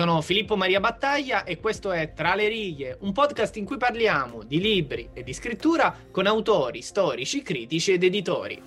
Sono 0.00 0.22
Filippo 0.22 0.56
Maria 0.56 0.80
Battaglia 0.80 1.44
e 1.44 1.60
questo 1.60 1.92
è 1.92 2.14
Tra 2.14 2.34
le 2.34 2.48
righe, 2.48 2.96
un 3.00 3.12
podcast 3.12 3.54
in 3.56 3.66
cui 3.66 3.76
parliamo 3.76 4.44
di 4.44 4.58
libri 4.58 5.10
e 5.12 5.22
di 5.22 5.34
scrittura 5.34 5.94
con 6.10 6.24
autori, 6.24 6.80
storici, 6.80 7.42
critici 7.42 7.92
ed 7.92 8.02
editori. 8.02 8.62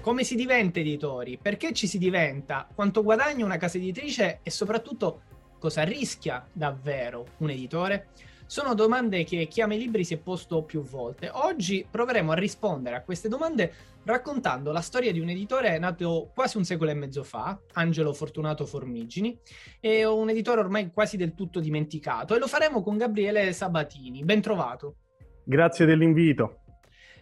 Come 0.00 0.24
si 0.24 0.34
diventa 0.34 0.80
editori? 0.80 1.38
Perché 1.40 1.72
ci 1.72 1.86
si 1.86 1.98
diventa? 1.98 2.66
Quanto 2.74 3.04
guadagna 3.04 3.44
una 3.44 3.56
casa 3.56 3.76
editrice 3.76 4.40
e 4.42 4.50
soprattutto 4.50 5.22
cosa 5.60 5.84
rischia 5.84 6.44
davvero 6.52 7.26
un 7.36 7.50
editore? 7.50 8.08
Sono 8.52 8.74
domande 8.74 9.24
che 9.24 9.46
chi 9.46 9.62
ama 9.62 9.72
i 9.72 9.78
libri 9.78 10.04
si 10.04 10.12
è 10.12 10.18
posto 10.18 10.62
più 10.62 10.82
volte. 10.82 11.30
Oggi 11.32 11.86
proveremo 11.90 12.32
a 12.32 12.34
rispondere 12.34 12.96
a 12.96 13.02
queste 13.02 13.30
domande 13.30 13.72
raccontando 14.04 14.72
la 14.72 14.82
storia 14.82 15.10
di 15.10 15.20
un 15.20 15.30
editore 15.30 15.78
nato 15.78 16.30
quasi 16.34 16.58
un 16.58 16.64
secolo 16.66 16.90
e 16.90 16.94
mezzo 16.94 17.22
fa, 17.22 17.58
Angelo 17.72 18.12
Fortunato 18.12 18.66
Formigini, 18.66 19.40
e 19.80 20.04
un 20.04 20.28
editore 20.28 20.60
ormai 20.60 20.90
quasi 20.90 21.16
del 21.16 21.32
tutto 21.32 21.60
dimenticato. 21.60 22.34
E 22.34 22.38
lo 22.38 22.46
faremo 22.46 22.82
con 22.82 22.98
Gabriele 22.98 23.54
Sabatini. 23.54 24.22
Ben 24.22 24.42
trovato. 24.42 24.96
Grazie 25.44 25.86
dell'invito. 25.86 26.58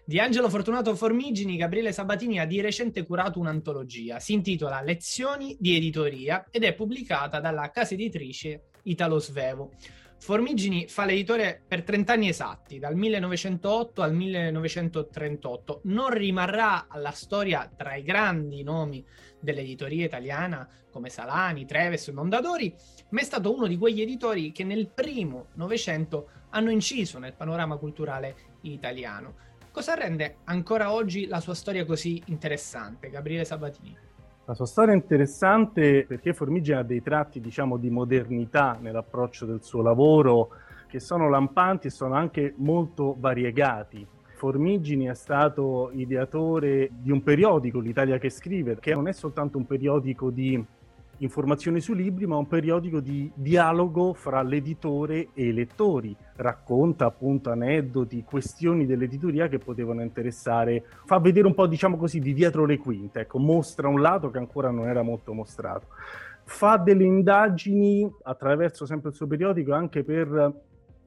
Di 0.04 0.18
Angelo 0.18 0.48
Fortunato 0.48 0.96
Formigini, 0.96 1.56
Gabriele 1.56 1.92
Sabatini 1.92 2.40
ha 2.40 2.44
di 2.44 2.60
recente 2.60 3.04
curato 3.04 3.38
un'antologia. 3.38 4.18
Si 4.18 4.32
intitola 4.32 4.80
Lezioni 4.80 5.56
di 5.60 5.76
editoria 5.76 6.48
ed 6.50 6.64
è 6.64 6.74
pubblicata 6.74 7.38
dalla 7.38 7.70
casa 7.70 7.94
editrice 7.94 8.70
Italo 8.82 9.20
Svevo. 9.20 9.70
Formigini 10.22 10.86
fa 10.86 11.06
l'editore 11.06 11.62
per 11.66 11.82
30 11.82 12.12
anni 12.12 12.28
esatti, 12.28 12.78
dal 12.78 12.94
1908 12.94 14.02
al 14.02 14.14
1938. 14.14 15.80
Non 15.84 16.10
rimarrà 16.10 16.88
alla 16.88 17.10
storia 17.10 17.72
tra 17.74 17.94
i 17.94 18.02
grandi 18.02 18.62
nomi 18.62 19.02
dell'editoria 19.40 20.04
italiana 20.04 20.68
come 20.90 21.08
Salani, 21.08 21.64
Treves 21.64 22.08
e 22.08 22.12
Mondadori, 22.12 22.74
ma 23.08 23.20
è 23.20 23.24
stato 23.24 23.54
uno 23.54 23.66
di 23.66 23.78
quegli 23.78 24.02
editori 24.02 24.52
che 24.52 24.62
nel 24.62 24.88
primo 24.88 25.46
Novecento 25.54 26.28
hanno 26.50 26.70
inciso 26.70 27.18
nel 27.18 27.32
panorama 27.32 27.78
culturale 27.78 28.58
italiano. 28.60 29.36
Cosa 29.72 29.94
rende 29.94 30.40
ancora 30.44 30.92
oggi 30.92 31.28
la 31.28 31.40
sua 31.40 31.54
storia 31.54 31.86
così 31.86 32.22
interessante, 32.26 33.08
Gabriele 33.08 33.46
Sabatini? 33.46 34.09
La 34.46 34.54
sua 34.54 34.66
storia 34.66 34.92
è 34.92 34.96
interessante 34.96 36.04
perché 36.08 36.34
Formigine 36.34 36.78
ha 36.78 36.82
dei 36.82 37.02
tratti, 37.02 37.40
diciamo, 37.40 37.76
di 37.76 37.88
modernità 37.88 38.76
nell'approccio 38.80 39.46
del 39.46 39.62
suo 39.62 39.82
lavoro 39.82 40.50
che 40.88 40.98
sono 40.98 41.28
lampanti 41.28 41.86
e 41.86 41.90
sono 41.90 42.14
anche 42.14 42.54
molto 42.56 43.14
variegati. 43.16 44.04
Formigini 44.34 45.04
è 45.04 45.14
stato 45.14 45.90
ideatore 45.92 46.90
di 46.90 47.12
un 47.12 47.22
periodico, 47.22 47.78
l'Italia 47.78 48.18
che 48.18 48.30
scrive, 48.30 48.78
che 48.80 48.92
non 48.92 49.06
è 49.06 49.12
soltanto 49.12 49.56
un 49.56 49.66
periodico 49.66 50.30
di 50.30 50.64
informazioni 51.20 51.80
sui 51.80 51.96
libri, 51.96 52.26
ma 52.26 52.36
un 52.36 52.46
periodico 52.46 53.00
di 53.00 53.30
dialogo 53.34 54.12
fra 54.12 54.42
l'editore 54.42 55.28
e 55.34 55.48
i 55.48 55.52
lettori. 55.52 56.16
Racconta 56.36 57.06
appunto 57.06 57.50
aneddoti, 57.50 58.24
questioni 58.24 58.86
dell'editoria 58.86 59.48
che 59.48 59.58
potevano 59.58 60.02
interessare, 60.02 60.84
fa 61.04 61.18
vedere 61.18 61.46
un 61.46 61.54
po', 61.54 61.66
diciamo 61.66 61.96
così, 61.96 62.20
di 62.20 62.32
dietro 62.32 62.64
le 62.64 62.78
quinte, 62.78 63.20
ecco, 63.20 63.38
mostra 63.38 63.88
un 63.88 64.00
lato 64.00 64.30
che 64.30 64.38
ancora 64.38 64.70
non 64.70 64.88
era 64.88 65.02
molto 65.02 65.32
mostrato. 65.32 65.86
Fa 66.44 66.76
delle 66.78 67.04
indagini 67.04 68.10
attraverso 68.22 68.86
sempre 68.86 69.10
il 69.10 69.14
suo 69.14 69.26
periodico 69.26 69.72
anche 69.72 70.02
per 70.02 70.52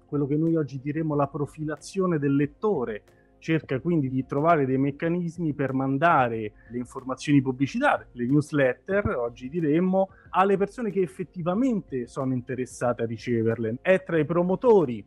quello 0.06 0.28
che 0.28 0.38
noi 0.38 0.56
oggi 0.56 0.80
diremmo 0.80 1.16
la 1.16 1.28
profilazione 1.28 2.20
del 2.20 2.36
lettore, 2.36 3.02
cerca 3.44 3.80
quindi 3.82 4.10
di 4.10 4.26
trovare 4.26 4.66
dei 4.66 4.78
meccanismi 4.78 5.54
per 5.54 5.74
mandare 5.74 6.54
le 6.70 6.78
informazioni 6.78 7.42
pubblicitarie, 7.42 8.08
le 8.14 8.26
newsletter, 8.26 9.06
oggi 9.18 9.50
diremmo, 9.50 10.10
alle 10.30 10.56
persone 10.56 10.90
che 10.90 11.02
effettivamente 11.02 12.08
sono 12.08 12.34
interessate 12.34 13.04
a 13.04 13.06
riceverle. 13.06 13.80
È 13.82 14.02
tra 14.02 14.18
i 14.18 14.26
promotori 14.26 15.06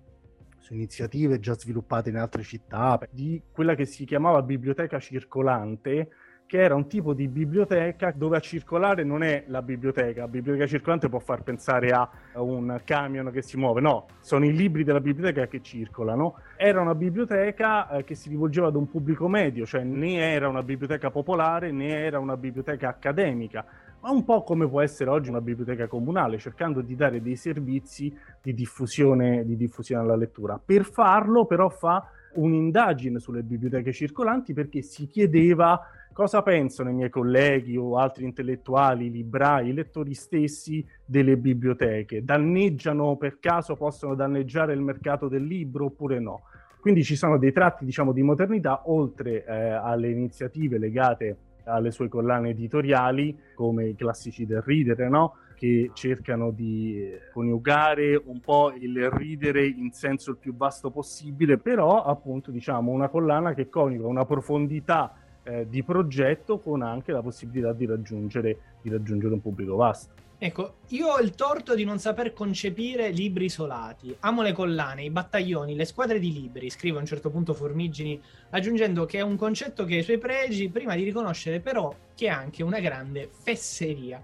su 0.58 0.74
iniziative 0.74 1.38
già 1.38 1.54
sviluppate 1.54 2.10
in 2.10 2.16
altre 2.16 2.42
città, 2.42 3.00
di 3.10 3.40
quella 3.50 3.74
che 3.74 3.86
si 3.86 4.04
chiamava 4.04 4.42
biblioteca 4.42 4.98
circolante, 4.98 6.10
che 6.46 6.58
era 6.58 6.76
un 6.76 6.86
tipo 6.86 7.12
di 7.12 7.26
biblioteca 7.26 8.12
dove 8.14 8.36
a 8.36 8.40
circolare 8.40 9.02
non 9.02 9.24
è 9.24 9.44
la 9.48 9.62
biblioteca, 9.62 10.22
la 10.22 10.28
biblioteca 10.28 10.66
circolante 10.66 11.08
può 11.08 11.18
far 11.18 11.42
pensare 11.42 11.90
a 11.90 12.08
un 12.34 12.80
camion 12.84 13.30
che 13.32 13.42
si 13.42 13.56
muove, 13.56 13.80
no, 13.80 14.06
sono 14.20 14.44
i 14.44 14.54
libri 14.54 14.84
della 14.84 15.00
biblioteca 15.00 15.46
che 15.48 15.60
circolano. 15.60 16.36
Era 16.56 16.80
una 16.80 16.94
biblioteca 16.94 17.88
eh, 17.88 18.04
che 18.04 18.14
si 18.14 18.28
rivolgeva 18.28 18.68
ad 18.68 18.76
un 18.76 18.88
pubblico 18.88 19.28
medio, 19.28 19.66
cioè 19.66 19.82
né 19.82 20.32
era 20.32 20.48
una 20.48 20.62
biblioteca 20.62 21.10
popolare 21.10 21.72
né 21.72 21.88
era 21.88 22.20
una 22.20 22.36
biblioteca 22.36 22.88
accademica, 22.88 23.64
ma 24.00 24.10
un 24.10 24.24
po' 24.24 24.44
come 24.44 24.68
può 24.68 24.80
essere 24.80 25.10
oggi 25.10 25.30
una 25.30 25.40
biblioteca 25.40 25.88
comunale, 25.88 26.38
cercando 26.38 26.80
di 26.80 26.94
dare 26.94 27.20
dei 27.20 27.36
servizi 27.36 28.16
di 28.40 28.54
diffusione, 28.54 29.44
di 29.44 29.56
diffusione 29.56 30.02
alla 30.02 30.16
lettura. 30.16 30.60
Per 30.64 30.84
farlo 30.84 31.44
però 31.44 31.68
fa 31.68 32.08
un'indagine 32.36 33.18
sulle 33.18 33.42
biblioteche 33.42 33.92
circolanti 33.92 34.52
perché 34.52 34.82
si 34.82 35.06
chiedeva 35.06 35.80
cosa 36.12 36.40
pensano 36.42 36.88
i 36.88 36.94
miei 36.94 37.10
colleghi 37.10 37.76
o 37.76 37.98
altri 37.98 38.24
intellettuali, 38.24 39.10
librai, 39.10 39.74
lettori 39.74 40.14
stessi 40.14 40.82
delle 41.04 41.36
biblioteche. 41.36 42.24
Danneggiano 42.24 43.16
per 43.16 43.38
caso, 43.38 43.76
possono 43.76 44.14
danneggiare 44.14 44.72
il 44.72 44.80
mercato 44.80 45.28
del 45.28 45.44
libro 45.44 45.86
oppure 45.86 46.18
no? 46.18 46.42
Quindi 46.80 47.04
ci 47.04 47.16
sono 47.16 47.36
dei 47.36 47.52
tratti, 47.52 47.84
diciamo, 47.84 48.12
di 48.12 48.22
modernità, 48.22 48.82
oltre 48.84 49.44
eh, 49.44 49.70
alle 49.72 50.08
iniziative 50.08 50.78
legate 50.78 51.36
alle 51.64 51.90
sue 51.90 52.08
collane 52.08 52.50
editoriali, 52.50 53.36
come 53.54 53.88
i 53.88 53.94
classici 53.94 54.46
del 54.46 54.62
ridere, 54.62 55.08
no? 55.08 55.34
Che 55.56 55.90
cercano 55.94 56.50
di 56.50 57.10
coniugare 57.32 58.20
un 58.24 58.40
po' 58.40 58.72
il 58.72 59.10
ridere 59.10 59.66
in 59.66 59.90
senso 59.92 60.30
il 60.32 60.36
più 60.36 60.54
vasto 60.54 60.90
possibile, 60.90 61.58
però 61.58 62.04
appunto 62.04 62.50
diciamo 62.50 62.92
una 62.92 63.08
collana 63.08 63.54
che 63.54 63.68
coniuga 63.68 64.06
una 64.06 64.26
profondità 64.26 65.14
eh, 65.42 65.66
di 65.68 65.82
progetto 65.82 66.58
con 66.58 66.82
anche 66.82 67.12
la 67.12 67.22
possibilità 67.22 67.72
di 67.72 67.86
raggiungere, 67.86 68.58
di 68.82 68.90
raggiungere 68.90 69.32
un 69.32 69.40
pubblico 69.40 69.76
vasto. 69.76 70.24
Ecco, 70.38 70.74
io 70.88 71.06
ho 71.08 71.18
il 71.18 71.34
torto 71.34 71.74
di 71.74 71.84
non 71.84 71.98
saper 71.98 72.34
concepire 72.34 73.08
libri 73.08 73.46
isolati. 73.46 74.14
Amo 74.20 74.42
le 74.42 74.52
collane, 74.52 75.04
i 75.04 75.10
battaglioni, 75.10 75.74
le 75.74 75.86
squadre 75.86 76.18
di 76.18 76.30
libri, 76.30 76.68
scrive 76.68 76.98
a 76.98 77.00
un 77.00 77.06
certo 77.06 77.30
punto 77.30 77.54
Formigini, 77.54 78.20
aggiungendo 78.50 79.06
che 79.06 79.18
è 79.18 79.22
un 79.22 79.36
concetto 79.36 79.86
che 79.86 79.94
ha 79.94 79.98
i 80.00 80.02
suoi 80.02 80.18
pregi, 80.18 80.68
prima 80.68 80.94
di 80.94 81.04
riconoscere 81.04 81.60
però 81.60 81.94
che 82.14 82.26
è 82.26 82.28
anche 82.28 82.62
una 82.62 82.80
grande 82.80 83.30
fesseria. 83.32 84.22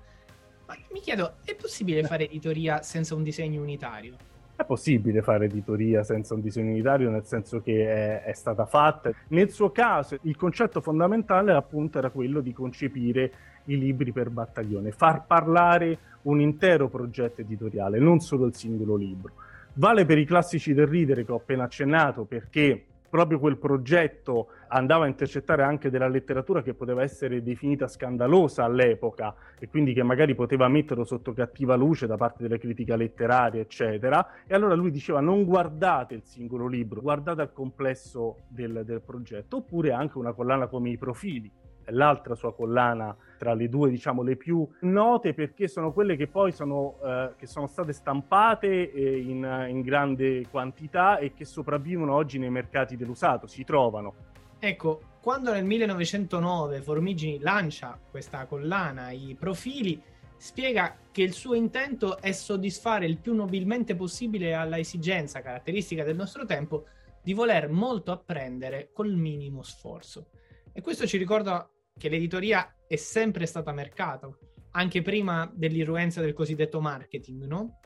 Ma 0.73 0.79
mi 0.91 1.01
chiedo, 1.01 1.35
è 1.45 1.55
possibile 1.55 2.03
fare 2.03 2.25
editoria 2.25 2.81
senza 2.81 3.15
un 3.15 3.23
disegno 3.23 3.61
unitario? 3.61 4.17
È 4.57 4.65
possibile 4.65 5.21
fare 5.21 5.45
editoria 5.45 6.03
senza 6.03 6.33
un 6.33 6.41
disegno 6.41 6.71
unitario, 6.71 7.11
nel 7.11 7.27
senso 7.27 7.61
che 7.61 7.87
è, 7.87 8.23
è, 8.23 8.33
stata 8.33 8.65
fatta. 8.65 9.13
Nel 9.29 9.51
suo 9.51 9.71
caso, 9.71 10.17
il 10.23 10.35
concetto 10.35 10.81
fondamentale 10.81 11.53
appunto 11.53 11.99
era 11.99 12.09
quello 12.09 12.41
di 12.41 12.55
concepire 12.55 13.33
i 13.65 13.79
libri 13.79 14.13
per 14.13 14.31
battaglione, 14.31 14.93
far 14.93 15.27
parlare 15.27 15.99
un 16.23 16.41
intero 16.41 16.89
progetto 16.89 17.43
editoriale, 17.43 17.99
non 17.99 18.21
solo 18.21 18.47
il 18.47 18.55
singolo 18.55 18.97
libro. 18.97 19.35
Vale 19.75 20.07
per 20.07 20.17
i 20.17 20.25
classici 20.25 20.73
del 20.73 20.87
ridere 20.87 21.27
che 21.27 21.33
ho 21.33 21.37
appena 21.37 21.65
accennato, 21.65 22.25
perché 22.25 22.83
proprio 23.11 23.39
quel 23.39 23.59
progetto 23.59 24.49
andava 24.73 25.05
a 25.05 25.09
intercettare 25.09 25.63
anche 25.63 25.91
della 25.91 26.09
letteratura 26.09 26.63
che 26.63 26.75
poteva 26.75 27.03
essere 27.03 27.43
definita 27.43 27.87
scandalosa 27.87 28.65
all'epoca 28.65 29.35
e 29.59 29.69
quindi 29.69 29.93
che 29.93 30.03
magari 30.03 30.35
poteva 30.35 30.67
metterlo 30.69 31.05
sotto 31.05 31.33
cattiva 31.33 31.75
luce 31.75 32.07
da 32.07 32.17
parte 32.17 32.43
della 32.43 32.59
critica 32.59 32.97
letteraria, 32.97 33.61
eccetera. 33.61 34.27
E 34.47 34.55
allora 34.55 34.75
lui 34.75 34.91
diceva 34.91 35.21
non 35.21 35.45
guardate 35.45 36.15
il 36.15 36.23
singolo 36.23 36.67
libro, 36.67 37.01
guardate 37.01 37.43
al 37.43 37.53
complesso 37.53 38.45
del, 38.49 38.83
del 38.85 39.03
progetto, 39.03 39.59
oppure 39.59 39.93
anche 39.93 40.19
una 40.19 40.33
collana 40.33 40.67
come 40.67 40.91
I 40.91 40.99
Profili, 40.99 41.51
l'altra 41.87 42.35
sua 42.35 42.55
collana 42.55 43.15
tra 43.37 43.55
le 43.55 43.69
due, 43.69 43.91
diciamo, 43.91 44.23
le 44.23 44.37
più 44.37 44.67
note 44.81 45.35
perché 45.35 45.69
sono 45.69 45.93
quelle 45.93 46.17
che 46.17 46.29
poi 46.29 46.53
sono, 46.53 46.99
eh, 47.05 47.33
che 47.37 47.47
sono 47.47 47.67
state 47.67 47.93
stampate 47.93 48.93
eh, 48.93 49.19
in, 49.19 49.67
in, 49.69 49.81
grande 49.83 50.47
quantità 50.49 51.19
e 51.19 51.35
che 51.35 51.45
sopravvivono 51.45 52.15
oggi 52.15 52.39
nei 52.39 52.51
mercati 52.51 52.97
dell'usato, 52.97 53.47
si 53.47 53.65
trovano. 53.65 54.31
Ecco, 54.65 55.17
quando 55.21 55.53
nel 55.53 55.65
1909 55.65 56.83
Formigini 56.83 57.41
lancia 57.41 58.01
questa 58.09 58.47
collana, 58.47 59.11
i 59.11 59.35
profili, 59.37 60.01
spiega 60.37 60.99
che 61.11 61.23
il 61.23 61.33
suo 61.33 61.55
intento 61.55 62.19
è 62.19 62.31
soddisfare 62.31 63.05
il 63.07 63.19
più 63.19 63.35
nobilmente 63.35 63.97
possibile 63.97 64.55
alla 64.55 64.79
esigenza 64.79 65.41
caratteristica 65.41 66.05
del 66.05 66.15
nostro 66.15 66.45
tempo 66.45 66.85
di 67.25 67.33
voler 67.33 67.71
molto 67.71 68.13
apprendere 68.13 68.91
col 68.93 69.17
minimo 69.17 69.63
sforzo. 69.63 70.29
E 70.73 70.81
questo 70.81 71.09
ci 71.09 71.17
ricorda 71.17 71.69
che 71.99 72.09
l'editoria 72.09 72.77
è 72.87 72.95
sempre 72.95 73.47
stata 73.47 73.73
mercato, 73.73 74.39
anche 74.71 75.03
prima 75.03 75.51
dell'irruenza 75.53 76.21
del 76.21 76.35
cosiddetto 76.35 76.81
marketing, 76.81 77.47
no? 77.47 77.81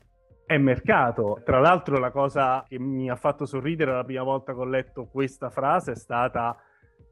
È 0.46 0.56
mercato. 0.58 1.40
Tra 1.44 1.58
l'altro 1.58 1.98
la 1.98 2.12
cosa 2.12 2.64
che 2.68 2.78
mi 2.78 3.10
ha 3.10 3.16
fatto 3.16 3.46
sorridere 3.46 3.92
la 3.92 4.04
prima 4.04 4.22
volta 4.22 4.54
che 4.54 4.60
ho 4.60 4.64
letto 4.64 5.06
questa 5.06 5.50
frase 5.50 5.90
è 5.90 5.96
stata 5.96 6.56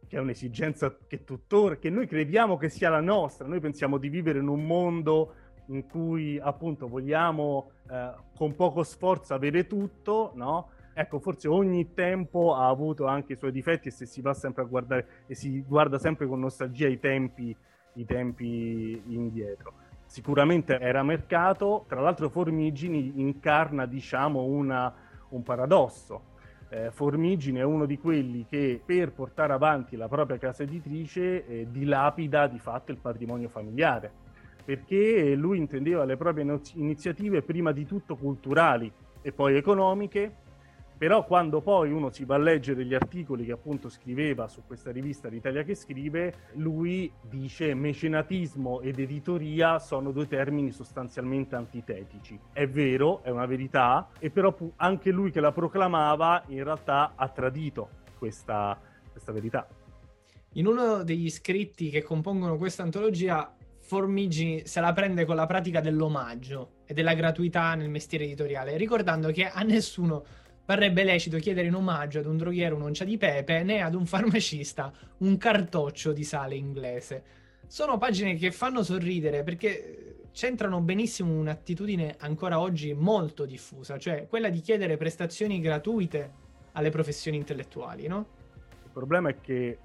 che 0.07 0.17
è 0.17 0.21
un'esigenza 0.21 0.97
che 1.05 1.25
tuttora, 1.25 1.75
che 1.75 1.91
noi 1.91 2.07
crediamo 2.07 2.57
che 2.57 2.69
sia 2.69 2.91
la 2.91 3.01
nostra, 3.01 3.49
noi 3.49 3.59
pensiamo 3.59 3.99
di 3.99 4.09
vivere 4.09 4.39
in 4.39 4.47
un 4.47 4.65
mondo 4.65 5.35
in 5.67 5.85
cui 5.89 6.39
appunto 6.39 6.87
vogliamo 6.87 7.73
eh, 7.91 8.13
con 8.37 8.55
poco 8.55 8.85
sforzo 8.85 9.35
avere 9.35 9.67
tutto, 9.67 10.31
no? 10.37 10.69
ecco, 10.93 11.19
forse 11.19 11.49
ogni 11.49 11.93
tempo 11.93 12.55
ha 12.55 12.69
avuto 12.69 13.07
anche 13.07 13.33
i 13.33 13.37
suoi 13.37 13.51
difetti 13.51 13.89
e 13.89 13.91
se 13.91 14.07
si 14.07 14.21
va 14.21 14.33
sempre 14.33 14.63
a 14.63 14.67
guardare 14.67 15.07
e 15.27 15.35
si 15.35 15.61
guarda 15.67 15.99
sempre 15.99 16.29
con 16.29 16.39
nostalgia 16.39 16.87
i 16.87 17.01
tempi, 17.01 17.57
i 17.95 18.05
tempi 18.05 19.03
indietro. 19.09 19.84
Sicuramente 20.15 20.79
era 20.79 21.03
mercato, 21.03 21.87
tra 21.89 22.01
l'altro 22.01 22.29
Formigini 22.29 23.15
incarna, 23.17 23.85
diciamo, 23.85 24.45
una, 24.45 24.95
un 25.31 25.43
paradosso. 25.43 26.37
Eh, 26.69 26.93
Formigini 26.93 27.59
è 27.59 27.65
uno 27.65 27.85
di 27.85 27.99
quelli 27.99 28.47
che 28.49 28.81
per 28.87 29.11
portare 29.11 29.53
avanti 29.53 29.97
la 29.97 30.07
propria 30.07 30.39
casa 30.39 30.63
editrice 30.63 31.45
eh, 31.45 31.67
dilapida 31.69 32.47
di 32.47 32.61
fatto 32.61 32.93
il 32.93 32.99
patrimonio 32.99 33.49
familiare, 33.49 34.09
perché 34.65 35.35
lui 35.35 35.59
intendeva 35.59 36.05
le 36.05 36.17
proprie 36.17 36.61
iniziative 36.75 37.43
prima 37.43 37.73
di 37.73 37.85
tutto 37.85 38.15
culturali 38.15 38.93
e 39.21 39.33
poi 39.33 39.57
economiche 39.57 40.33
però 40.97 41.25
quando 41.25 41.61
poi 41.61 41.91
uno 41.91 42.11
si 42.11 42.25
va 42.25 42.37
a 42.37 42.39
leggere 42.39 42.85
gli 42.85 42.95
articoli 42.95 43.45
che 43.45 43.53
appunto 43.53 43.89
scriveva 43.89 44.49
su 44.49 44.63
questa 44.67 44.91
rivista 44.91 45.29
L'Italia 45.29 45.63
che 45.63 45.75
scrive, 45.75 46.35
lui 46.55 47.13
dice 47.23 47.75
mecenatismo 47.75 48.81
ed 48.81 48.99
editoria 48.99 49.79
sono 49.79 50.13
due 50.13 50.29
termini 50.29 50.71
sostanzialmente 50.71 51.57
antitetici. 51.57 52.39
È 52.53 52.67
vero, 52.69 53.23
è 53.23 53.31
una 53.31 53.47
verità, 53.47 54.09
e 54.19 54.31
però 54.31 54.55
anche 54.77 55.11
lui 55.11 55.31
che 55.31 55.41
la 55.41 55.53
proclamava 55.53 56.45
in 56.49 56.63
realtà 56.63 57.13
ha 57.17 57.29
tradito 57.29 57.89
questa, 58.19 58.79
questa 59.11 59.33
verità. 59.33 59.67
In 60.55 60.67
uno 60.67 61.03
degli 61.03 61.31
scritti 61.31 61.91
che 61.91 62.03
compongono 62.03 62.57
questa 62.57 62.83
antologia, 62.83 63.55
Formigini 63.81 64.67
se 64.67 64.81
la 64.81 64.95
prende 64.95 65.27
con 65.27 65.37
la 65.37 65.45
pratica 65.45 65.81
dell'omaggio 65.81 66.77
e 66.87 66.95
della 66.95 67.13
gratuità 67.13 67.75
nel 67.75 67.91
mestiere 67.91 68.25
editoriale, 68.25 68.79
ricordando 68.79 69.31
che 69.31 69.47
a 69.47 69.63
nessuno 69.63 70.25
Parrebbe 70.65 71.05
lecito 71.05 71.37
chiedere 71.39 71.67
in 71.67 71.75
omaggio 71.75 72.21
ad 72.21 72.27
un 72.27 72.39
droghiere 72.39 72.75
un'oncia 72.75 73.05
di 73.05 73.19
pepe 73.19 73.63
né 73.63 73.83
ad 73.83 73.95
un 73.95 74.07
farmacista 74.07 74.93
un 75.19 75.37
cartoccio 75.37 76.13
di 76.13 76.25
sale 76.25 76.55
inglese. 76.55 77.23
Sono 77.67 77.99
pagine 77.99 78.35
che 78.35 78.51
fanno 78.51 78.83
sorridere 78.83 79.43
perché 79.43 80.29
centrano 80.33 80.81
benissimo 80.81 81.33
un'attitudine 81.33 82.17
ancora 82.19 82.59
oggi 82.59 82.95
molto 82.95 83.45
diffusa, 83.45 83.99
cioè 83.99 84.27
quella 84.27 84.49
di 84.49 84.61
chiedere 84.61 84.97
prestazioni 84.97 85.61
gratuite 85.61 86.33
alle 86.73 86.91
professioni 86.91 87.37
intellettuali, 87.37 88.07
no? 88.07 88.27
Il 88.85 88.91
problema 88.91 89.29
è 89.29 89.41
che 89.41 89.79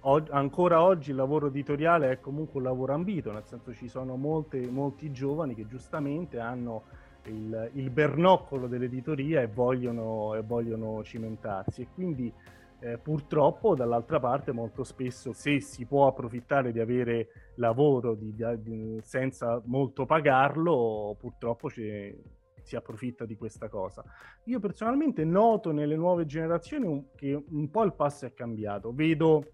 o- 0.00 0.26
ancora 0.30 0.82
oggi 0.82 1.10
il 1.10 1.16
lavoro 1.16 1.48
editoriale 1.48 2.10
è 2.10 2.20
comunque 2.20 2.58
un 2.58 2.66
lavoro 2.66 2.92
ambito, 2.92 3.32
nel 3.32 3.44
senso 3.46 3.74
ci 3.74 3.88
sono 3.88 4.16
molte, 4.16 4.58
molti 4.70 5.10
giovani 5.12 5.54
che 5.54 5.66
giustamente 5.66 6.38
hanno 6.38 6.84
il, 7.26 7.70
il 7.74 7.90
bernoccolo 7.90 8.66
dell'editoria 8.66 9.40
e 9.40 9.46
vogliono, 9.46 10.34
e 10.34 10.42
vogliono 10.42 11.02
cimentarsi. 11.02 11.82
E 11.82 11.88
quindi 11.94 12.32
eh, 12.80 12.98
purtroppo 12.98 13.74
dall'altra 13.74 14.20
parte 14.20 14.52
molto 14.52 14.84
spesso 14.84 15.32
se 15.32 15.60
si 15.60 15.86
può 15.86 16.06
approfittare 16.06 16.72
di 16.72 16.80
avere 16.80 17.52
lavoro 17.56 18.14
di, 18.14 18.34
di, 18.58 18.98
senza 19.02 19.62
molto 19.64 20.04
pagarlo, 20.04 21.16
purtroppo 21.18 21.68
si 21.68 22.76
approfitta 22.76 23.24
di 23.24 23.36
questa 23.36 23.68
cosa. 23.68 24.04
Io 24.44 24.60
personalmente 24.60 25.24
noto 25.24 25.72
nelle 25.72 25.96
nuove 25.96 26.26
generazioni 26.26 27.10
che 27.14 27.42
un 27.48 27.70
po' 27.70 27.84
il 27.84 27.94
passo 27.94 28.26
è 28.26 28.34
cambiato. 28.34 28.92
Vedo 28.92 29.52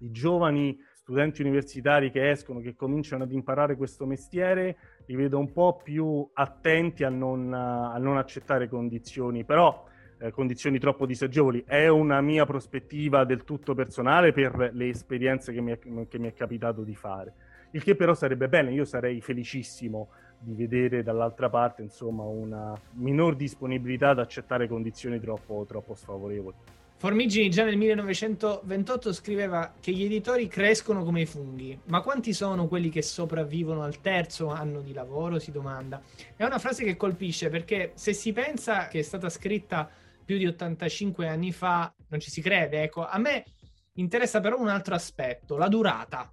i 0.00 0.10
giovani 0.10 0.78
studenti 0.94 1.42
universitari 1.42 2.10
che 2.10 2.30
escono, 2.30 2.60
che 2.60 2.76
cominciano 2.76 3.24
ad 3.24 3.32
imparare 3.32 3.74
questo 3.76 4.06
mestiere, 4.06 4.76
li 5.10 5.16
vedo 5.16 5.38
un 5.38 5.50
po' 5.50 5.80
più 5.82 6.28
attenti 6.32 7.02
a 7.02 7.08
non, 7.08 7.52
a 7.52 7.98
non 7.98 8.16
accettare 8.16 8.68
condizioni, 8.68 9.44
però 9.44 9.84
eh, 10.18 10.30
condizioni 10.30 10.78
troppo 10.78 11.04
disagevoli. 11.04 11.64
È 11.66 11.88
una 11.88 12.20
mia 12.20 12.46
prospettiva 12.46 13.24
del 13.24 13.42
tutto 13.42 13.74
personale 13.74 14.32
per 14.32 14.70
le 14.72 14.88
esperienze 14.88 15.52
che 15.52 15.60
mi, 15.60 15.72
è, 15.72 15.78
che 15.78 16.18
mi 16.18 16.28
è 16.28 16.32
capitato 16.32 16.82
di 16.82 16.94
fare. 16.94 17.34
Il 17.72 17.82
che 17.82 17.96
però 17.96 18.14
sarebbe 18.14 18.48
bene, 18.48 18.72
io 18.72 18.84
sarei 18.84 19.20
felicissimo 19.20 20.10
di 20.38 20.54
vedere 20.54 21.02
dall'altra 21.02 21.50
parte 21.50 21.82
insomma 21.82 22.22
una 22.22 22.72
minor 22.92 23.34
disponibilità 23.34 24.10
ad 24.10 24.20
accettare 24.20 24.68
condizioni 24.68 25.18
troppo, 25.18 25.64
troppo 25.66 25.94
sfavorevoli. 25.94 26.54
Formigini 27.00 27.48
già 27.48 27.64
nel 27.64 27.78
1928 27.78 29.14
scriveva 29.14 29.72
che 29.80 29.90
gli 29.90 30.04
editori 30.04 30.48
crescono 30.48 31.02
come 31.02 31.22
i 31.22 31.26
funghi, 31.26 31.80
ma 31.86 32.02
quanti 32.02 32.34
sono 32.34 32.68
quelli 32.68 32.90
che 32.90 33.00
sopravvivono 33.00 33.82
al 33.82 34.02
terzo 34.02 34.48
anno 34.48 34.82
di 34.82 34.92
lavoro? 34.92 35.38
Si 35.38 35.50
domanda. 35.50 36.02
È 36.36 36.44
una 36.44 36.58
frase 36.58 36.84
che 36.84 36.98
colpisce 36.98 37.48
perché 37.48 37.92
se 37.94 38.12
si 38.12 38.34
pensa 38.34 38.88
che 38.88 38.98
è 38.98 39.02
stata 39.02 39.30
scritta 39.30 39.88
più 40.22 40.36
di 40.36 40.46
85 40.46 41.26
anni 41.26 41.52
fa, 41.52 41.90
non 42.08 42.20
ci 42.20 42.28
si 42.28 42.42
crede. 42.42 42.82
Ecco, 42.82 43.06
a 43.06 43.16
me 43.16 43.44
interessa 43.94 44.40
però 44.40 44.60
un 44.60 44.68
altro 44.68 44.94
aspetto, 44.94 45.56
la 45.56 45.68
durata, 45.68 46.30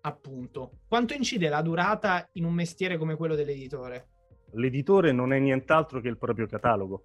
appunto. 0.00 0.80
Quanto 0.88 1.14
incide 1.14 1.48
la 1.48 1.62
durata 1.62 2.28
in 2.32 2.44
un 2.44 2.54
mestiere 2.54 2.98
come 2.98 3.14
quello 3.14 3.36
dell'editore? 3.36 4.08
L'editore 4.54 5.12
non 5.12 5.32
è 5.32 5.38
nient'altro 5.38 6.00
che 6.00 6.08
il 6.08 6.18
proprio 6.18 6.48
catalogo. 6.48 7.04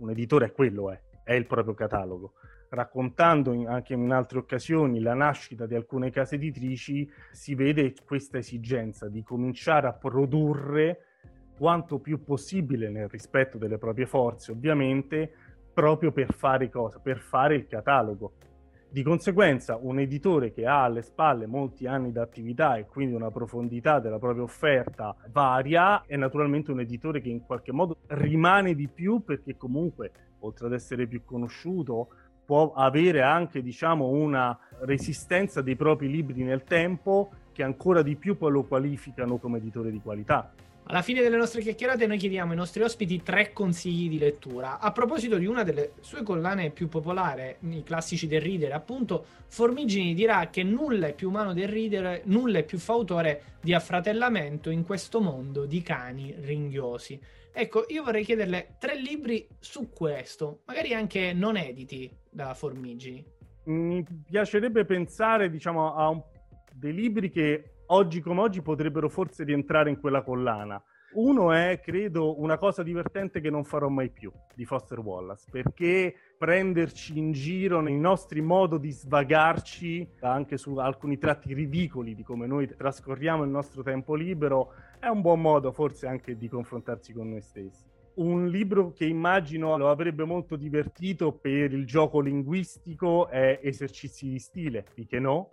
Un 0.00 0.10
editore 0.10 0.44
è 0.44 0.52
quello, 0.52 0.90
è 0.90 1.00
è 1.24 1.32
il 1.32 1.46
proprio 1.46 1.74
catalogo. 1.74 2.34
Raccontando 2.68 3.52
in, 3.52 3.66
anche 3.66 3.94
in 3.94 4.12
altre 4.12 4.38
occasioni 4.38 5.00
la 5.00 5.14
nascita 5.14 5.66
di 5.66 5.74
alcune 5.74 6.10
case 6.10 6.36
editrici, 6.36 7.10
si 7.32 7.54
vede 7.54 7.94
questa 8.04 8.38
esigenza 8.38 9.08
di 9.08 9.22
cominciare 9.22 9.88
a 9.88 9.92
produrre 9.92 11.06
quanto 11.56 11.98
più 11.98 12.22
possibile 12.22 12.90
nel 12.90 13.08
rispetto 13.08 13.58
delle 13.58 13.78
proprie 13.78 14.06
forze, 14.06 14.52
ovviamente, 14.52 15.32
proprio 15.72 16.12
per 16.12 16.32
fare 16.32 16.68
cosa? 16.68 16.98
Per 16.98 17.18
fare 17.18 17.56
il 17.56 17.66
catalogo. 17.66 18.34
Di 18.94 19.02
conseguenza, 19.02 19.76
un 19.82 19.98
editore 19.98 20.52
che 20.52 20.66
ha 20.66 20.84
alle 20.84 21.02
spalle 21.02 21.46
molti 21.46 21.84
anni 21.84 22.12
di 22.12 22.18
attività 22.20 22.76
e 22.76 22.86
quindi 22.86 23.12
una 23.16 23.32
profondità 23.32 23.98
della 23.98 24.20
propria 24.20 24.44
offerta 24.44 25.16
varia, 25.32 26.04
è 26.06 26.14
naturalmente 26.14 26.70
un 26.70 26.78
editore 26.78 27.20
che 27.20 27.28
in 27.28 27.44
qualche 27.44 27.72
modo 27.72 27.96
rimane 28.06 28.76
di 28.76 28.86
più 28.86 29.24
perché 29.24 29.56
comunque 29.56 30.12
oltre 30.38 30.66
ad 30.66 30.74
essere 30.74 31.08
più 31.08 31.24
conosciuto, 31.24 32.06
può 32.44 32.72
avere 32.72 33.20
anche 33.20 33.62
diciamo, 33.62 34.10
una 34.10 34.56
resistenza 34.82 35.60
dei 35.60 35.74
propri 35.74 36.08
libri 36.08 36.44
nel 36.44 36.62
tempo 36.62 37.30
che 37.50 37.64
ancora 37.64 38.00
di 38.00 38.14
più 38.14 38.36
poi 38.36 38.52
lo 38.52 38.62
qualificano 38.62 39.38
come 39.38 39.58
editore 39.58 39.90
di 39.90 40.00
qualità. 40.00 40.52
Alla 40.86 41.00
fine 41.00 41.22
delle 41.22 41.38
nostre 41.38 41.62
chiacchierate 41.62 42.06
noi 42.06 42.18
chiediamo 42.18 42.50
ai 42.50 42.58
nostri 42.58 42.82
ospiti 42.82 43.22
tre 43.22 43.54
consigli 43.54 44.10
di 44.10 44.18
lettura. 44.18 44.78
A 44.78 44.92
proposito 44.92 45.38
di 45.38 45.46
una 45.46 45.62
delle 45.62 45.92
sue 46.00 46.22
collane 46.22 46.70
più 46.72 46.88
popolari, 46.88 47.56
i 47.70 47.82
classici 47.82 48.26
del 48.26 48.42
reader, 48.42 48.72
appunto, 48.72 49.24
Formigini 49.46 50.12
dirà 50.12 50.50
che 50.50 50.62
nulla 50.62 51.06
è 51.06 51.14
più 51.14 51.30
umano 51.30 51.54
del 51.54 51.68
reader, 51.68 52.20
nulla 52.24 52.58
è 52.58 52.64
più 52.64 52.76
fautore 52.76 53.56
di 53.62 53.72
affratellamento 53.72 54.68
in 54.68 54.84
questo 54.84 55.22
mondo 55.22 55.64
di 55.64 55.80
cani 55.80 56.34
ringhiosi. 56.38 57.18
Ecco, 57.50 57.86
io 57.88 58.02
vorrei 58.02 58.24
chiederle 58.24 58.76
tre 58.78 59.00
libri 59.00 59.48
su 59.58 59.90
questo, 59.90 60.60
magari 60.66 60.92
anche 60.92 61.32
non 61.32 61.56
editi 61.56 62.14
da 62.30 62.52
Formigini. 62.52 63.24
Mi 63.64 64.04
piacerebbe 64.28 64.84
pensare, 64.84 65.48
diciamo, 65.48 65.94
a 65.94 66.10
un, 66.10 66.22
dei 66.74 66.92
libri 66.92 67.30
che 67.30 67.73
oggi 67.86 68.20
come 68.20 68.40
oggi 68.40 68.62
potrebbero 68.62 69.08
forse 69.08 69.44
rientrare 69.44 69.90
in 69.90 70.00
quella 70.00 70.22
collana. 70.22 70.82
Uno 71.14 71.52
è, 71.52 71.78
credo, 71.80 72.40
una 72.40 72.58
cosa 72.58 72.82
divertente 72.82 73.40
che 73.40 73.48
non 73.48 73.62
farò 73.62 73.88
mai 73.88 74.10
più 74.10 74.32
di 74.52 74.64
Foster 74.64 74.98
Wallace, 74.98 75.46
perché 75.48 76.12
prenderci 76.36 77.16
in 77.16 77.30
giro 77.30 77.80
nei 77.80 77.98
nostri 77.98 78.40
modi 78.40 78.80
di 78.80 78.90
svagarci 78.90 80.08
anche 80.20 80.56
su 80.56 80.76
alcuni 80.76 81.16
tratti 81.18 81.54
ridicoli 81.54 82.16
di 82.16 82.24
come 82.24 82.48
noi 82.48 82.66
trascorriamo 82.66 83.44
il 83.44 83.50
nostro 83.50 83.84
tempo 83.84 84.16
libero 84.16 84.72
è 84.98 85.06
un 85.06 85.20
buon 85.20 85.40
modo 85.40 85.70
forse 85.70 86.08
anche 86.08 86.36
di 86.36 86.48
confrontarsi 86.48 87.12
con 87.12 87.28
noi 87.30 87.42
stessi. 87.42 87.84
Un 88.14 88.48
libro 88.48 88.92
che 88.92 89.04
immagino 89.04 89.76
lo 89.76 89.90
avrebbe 89.90 90.24
molto 90.24 90.56
divertito 90.56 91.32
per 91.32 91.72
il 91.72 91.86
gioco 91.86 92.20
linguistico 92.20 93.28
è 93.28 93.60
Esercizi 93.62 94.28
di 94.28 94.38
stile 94.38 94.86
di 94.94 95.06
Queneau, 95.06 95.48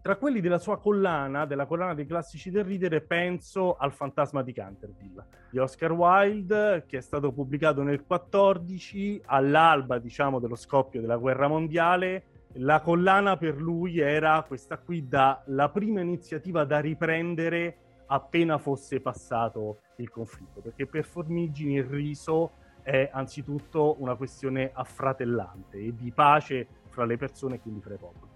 tra 0.00 0.16
quelli 0.16 0.40
della 0.40 0.58
sua 0.58 0.78
collana, 0.78 1.44
della 1.44 1.66
collana 1.66 1.94
dei 1.94 2.06
classici 2.06 2.50
del 2.50 2.64
ridere, 2.64 3.00
penso 3.00 3.76
al 3.76 3.92
Fantasma 3.92 4.42
di 4.42 4.52
Canterville 4.52 5.26
di 5.50 5.58
Oscar 5.58 5.92
Wilde, 5.92 6.84
che 6.86 6.98
è 6.98 7.00
stato 7.00 7.32
pubblicato 7.32 7.82
nel 7.82 8.04
14, 8.04 9.22
all'alba, 9.26 9.98
diciamo, 9.98 10.38
dello 10.38 10.56
scoppio 10.56 11.00
della 11.00 11.16
guerra 11.16 11.48
mondiale. 11.48 12.24
La 12.54 12.80
collana 12.80 13.36
per 13.36 13.56
lui 13.60 13.98
era 13.98 14.42
questa 14.46 14.78
qui 14.78 15.06
da 15.06 15.42
la 15.46 15.68
prima 15.68 16.00
iniziativa 16.00 16.64
da 16.64 16.80
riprendere 16.80 17.76
appena 18.06 18.58
fosse 18.58 19.00
passato 19.00 19.80
il 19.96 20.10
conflitto, 20.10 20.60
perché 20.60 20.86
per 20.86 21.04
Formigini 21.04 21.76
il 21.76 21.84
riso 21.84 22.52
è 22.82 23.10
anzitutto 23.12 23.96
una 23.98 24.14
questione 24.14 24.70
affratellante 24.72 25.78
e 25.78 25.94
di 25.94 26.10
pace 26.10 26.66
fra 26.88 27.04
le 27.04 27.16
persone 27.18 27.56
e 27.56 27.60
quindi 27.60 27.80
fra 27.80 27.94
i 27.94 27.98
popoli. 27.98 28.27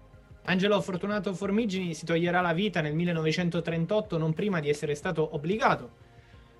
Angelo 0.45 0.81
Fortunato 0.81 1.33
Formigini 1.33 1.93
si 1.93 2.05
toglierà 2.05 2.41
la 2.41 2.51
vita 2.51 2.81
nel 2.81 2.93
1938 2.93 4.17
non 4.17 4.33
prima 4.33 4.59
di 4.59 4.67
essere 4.67 4.93
stato 4.93 5.35
obbligato 5.35 6.11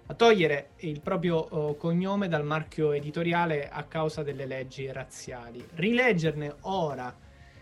a 0.06 0.13
togliere 0.13 0.70
il 0.78 1.02
proprio 1.02 1.36
oh, 1.36 1.75
cognome 1.75 2.30
dal 2.30 2.46
marchio 2.46 2.94
editoriale 2.94 3.70
a 3.70 3.84
causa 3.84 4.24
delle 4.24 4.46
leggi 4.46 4.90
razziali. 4.90 5.66
Rileggerne 5.75 6.56
ora 6.62 7.13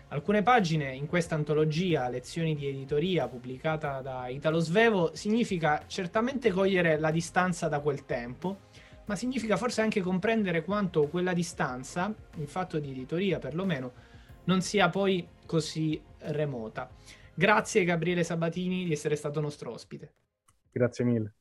alcune 0.08 0.44
pagine 0.44 0.94
in 0.94 1.06
questa 1.06 1.34
antologia 1.34 2.08
Lezioni 2.08 2.54
di 2.54 2.68
editoria 2.68 3.26
pubblicata 3.26 4.00
da 4.00 4.28
Italo 4.28 4.60
Svevo 4.60 5.16
significa 5.16 5.84
certamente 5.88 6.52
cogliere 6.52 7.00
la 7.00 7.10
distanza 7.10 7.66
da 7.66 7.80
quel 7.80 8.04
tempo, 8.04 8.58
ma 9.06 9.16
significa 9.16 9.56
forse 9.56 9.80
anche 9.80 10.00
comprendere 10.00 10.62
quanto 10.62 11.08
quella 11.08 11.32
distanza, 11.32 12.14
in 12.36 12.46
fatto 12.46 12.78
di 12.78 12.92
editoria 12.92 13.40
perlomeno, 13.40 14.10
non 14.44 14.60
sia 14.60 14.88
poi 14.88 15.26
così 15.46 16.00
remota. 16.26 16.90
Grazie 17.34 17.84
Gabriele 17.84 18.24
Sabatini 18.24 18.84
di 18.84 18.92
essere 18.92 19.16
stato 19.16 19.40
nostro 19.40 19.72
ospite. 19.72 20.14
Grazie 20.70 21.04
mille. 21.04 21.34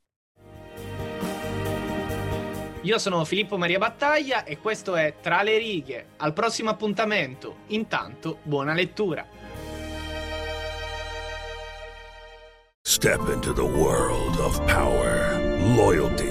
Io 2.84 2.98
sono 2.98 3.24
Filippo 3.26 3.58
Maria 3.58 3.78
Battaglia 3.78 4.44
e 4.44 4.58
questo 4.58 4.96
è 4.96 5.16
Tra 5.22 5.44
le 5.44 5.58
righe. 5.58 6.08
Al 6.18 6.34
prossimo 6.34 6.70
appuntamento. 6.72 7.58
Intanto, 7.68 8.40
buona 8.42 8.74
lettura. 8.74 9.26
Step 12.84 13.30
into 13.30 13.54
the 13.54 13.62
world 13.62 14.38
of 14.38 14.60
power, 14.66 15.40
loyalty 15.76 16.31